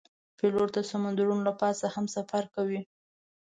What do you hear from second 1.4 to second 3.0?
له پاسه هم سفر کوي.